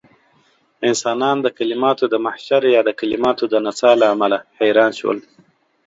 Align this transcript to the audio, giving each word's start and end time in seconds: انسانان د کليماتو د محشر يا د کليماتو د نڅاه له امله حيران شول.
انسانان 0.89 1.37
د 1.41 1.47
کليماتو 1.57 2.05
د 2.13 2.15
محشر 2.25 2.61
يا 2.75 2.81
د 2.85 2.89
کليماتو 2.99 3.45
د 3.49 3.55
نڅاه 3.65 3.95
له 4.01 4.07
امله 4.13 4.37
حيران 4.59 4.91
شول. 4.99 5.17